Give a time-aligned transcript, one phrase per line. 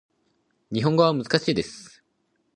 [0.71, 2.03] 日本語は難しいです